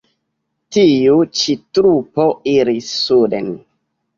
[0.77, 3.53] Tiu ĉi trupo iris suden.